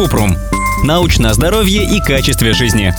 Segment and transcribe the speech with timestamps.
[0.00, 0.34] Купрум.
[0.82, 2.94] Научное здоровье и качестве жизни.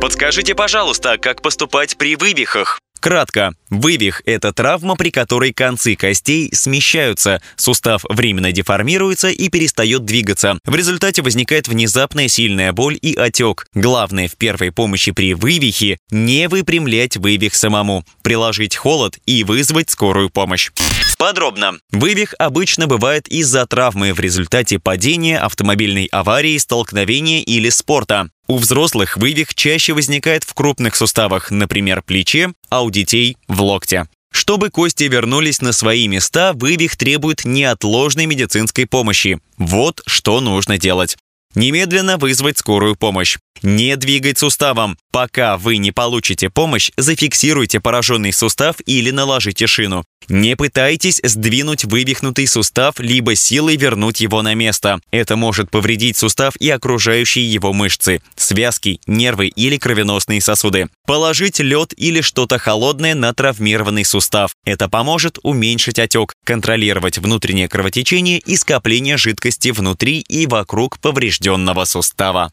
[0.00, 2.78] Подскажите, пожалуйста, как поступать при вывихах?
[3.02, 3.52] Кратко.
[3.68, 10.56] Вывих– это травма, при которой концы костей смещаются, сустав временно деформируется и перестает двигаться.
[10.64, 13.66] В результате возникает внезапная сильная боль и отек.
[13.74, 20.30] Главное в первой помощи при вывихе– не выпрямлять вывих самому, приложить холод и вызвать скорую
[20.30, 20.70] помощь.
[21.18, 21.78] Подробно.
[21.90, 28.30] Вывих обычно бывает из-за травмы в результате падения, автомобильной аварии, столкновения или спорта.
[28.52, 34.08] У взрослых вывих чаще возникает в крупных суставах, например, плече, а у детей– в локте.
[34.30, 39.40] Чтобы кости вернулись на свои места, вывих требует неотложной медицинской помощи.
[39.56, 41.16] Вот что нужно делать.
[41.54, 43.38] Немедленно вызвать скорую помощь.
[43.62, 44.98] Не двигать суставом.
[45.12, 50.04] Пока вы не получите помощь, зафиксируйте пораженный сустав или наложите шину.
[50.28, 55.00] Не пытайтесь сдвинуть вывихнутый сустав, либо силой вернуть его на место.
[55.10, 60.88] Это может повредить сустав и окружающие его мышцы, связки, нервы или кровеносные сосуды.
[61.06, 64.52] Положить лед или что-то холодное на травмированный сустав.
[64.64, 72.52] Это поможет уменьшить отек, контролировать внутреннее кровотечение и скопление жидкости внутри и вокруг поврежденного сустава.